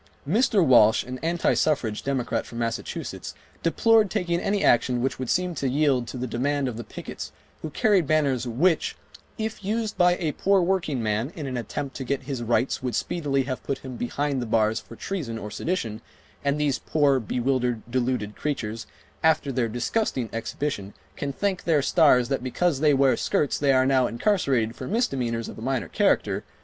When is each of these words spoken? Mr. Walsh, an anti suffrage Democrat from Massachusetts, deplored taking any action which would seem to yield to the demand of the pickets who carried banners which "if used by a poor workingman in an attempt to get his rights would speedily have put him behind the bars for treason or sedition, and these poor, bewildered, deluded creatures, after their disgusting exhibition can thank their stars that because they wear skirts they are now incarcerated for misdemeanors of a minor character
Mr. 0.27 0.65
Walsh, 0.65 1.03
an 1.03 1.19
anti 1.21 1.53
suffrage 1.53 2.01
Democrat 2.01 2.47
from 2.47 2.57
Massachusetts, 2.57 3.35
deplored 3.61 4.09
taking 4.09 4.39
any 4.39 4.63
action 4.63 4.99
which 4.99 5.19
would 5.19 5.29
seem 5.29 5.53
to 5.53 5.69
yield 5.69 6.07
to 6.07 6.17
the 6.17 6.25
demand 6.25 6.67
of 6.67 6.75
the 6.75 6.83
pickets 6.83 7.31
who 7.61 7.69
carried 7.69 8.07
banners 8.07 8.47
which 8.47 8.95
"if 9.37 9.63
used 9.63 9.95
by 9.99 10.15
a 10.17 10.31
poor 10.31 10.59
workingman 10.59 11.31
in 11.35 11.45
an 11.45 11.55
attempt 11.55 11.95
to 11.95 12.03
get 12.03 12.23
his 12.23 12.41
rights 12.41 12.81
would 12.81 12.95
speedily 12.95 13.43
have 13.43 13.61
put 13.61 13.77
him 13.85 13.95
behind 13.95 14.41
the 14.41 14.47
bars 14.47 14.79
for 14.79 14.95
treason 14.95 15.37
or 15.37 15.51
sedition, 15.51 16.01
and 16.43 16.59
these 16.59 16.79
poor, 16.79 17.19
bewildered, 17.19 17.83
deluded 17.87 18.35
creatures, 18.35 18.87
after 19.23 19.51
their 19.51 19.69
disgusting 19.69 20.29
exhibition 20.33 20.95
can 21.15 21.31
thank 21.31 21.63
their 21.63 21.83
stars 21.83 22.27
that 22.27 22.41
because 22.43 22.79
they 22.79 22.91
wear 22.95 23.15
skirts 23.15 23.59
they 23.59 23.71
are 23.71 23.85
now 23.85 24.07
incarcerated 24.07 24.75
for 24.75 24.87
misdemeanors 24.87 25.47
of 25.47 25.59
a 25.59 25.61
minor 25.61 25.87
character 25.87 26.43